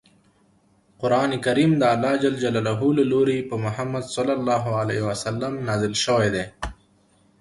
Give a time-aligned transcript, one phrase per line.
[1.01, 2.25] قران کریم دالله ج
[2.65, 2.73] له
[3.11, 4.15] لوری په محمد ص
[5.69, 6.45] نازل شوی دی.